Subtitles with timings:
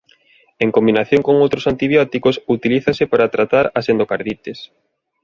[0.63, 4.59] En combinación con outros antibióticos utilízase para tratar as endocardites.